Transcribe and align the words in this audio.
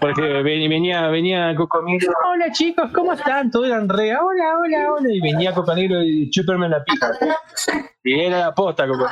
Porque 0.00 0.22
venía, 0.42 1.08
venía 1.08 1.54
Coco 1.54 1.80
hola 1.80 2.52
chicos, 2.52 2.90
¿cómo 2.92 3.12
están? 3.12 3.50
Todos 3.50 3.66
eran 3.66 3.88
re, 3.88 4.16
hola, 4.16 4.58
hola, 4.58 4.92
hola. 4.92 5.12
Y 5.12 5.20
venía 5.20 5.52
Coco 5.52 5.74
Negro 5.74 6.02
y 6.02 6.30
chuperme 6.30 6.68
la 6.68 6.82
pija. 6.82 7.10
Y 8.02 8.20
era 8.20 8.38
la 8.38 8.54
posta, 8.54 8.88
Coco 8.88 9.06